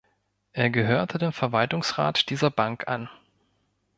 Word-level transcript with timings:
Er 0.53 0.71
gehörte 0.71 1.19
dem 1.19 1.31
Verwaltungsrat 1.31 2.31
dieser 2.31 2.49
Bank 2.49 2.87
an. 2.87 3.07